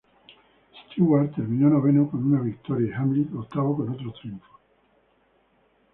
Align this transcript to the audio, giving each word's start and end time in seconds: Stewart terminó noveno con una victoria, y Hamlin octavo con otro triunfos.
Stewart 0.89 1.35
terminó 1.35 1.69
noveno 1.69 2.09
con 2.09 2.25
una 2.31 2.41
victoria, 2.41 2.89
y 2.89 2.93
Hamlin 2.93 3.37
octavo 3.37 3.77
con 3.77 3.89
otro 3.89 4.11
triunfos. 4.13 4.59